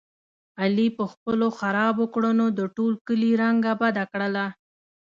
[0.61, 4.45] علي په خپلو خرابو کړنو د ټول کلي رنګه بده کړله.